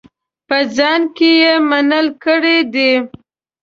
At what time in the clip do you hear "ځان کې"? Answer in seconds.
0.75-1.29